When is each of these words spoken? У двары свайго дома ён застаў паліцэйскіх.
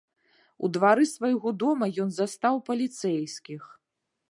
У 0.67 0.69
двары 0.77 1.05
свайго 1.09 1.53
дома 1.65 1.85
ён 2.05 2.09
застаў 2.17 2.55
паліцэйскіх. 2.73 3.71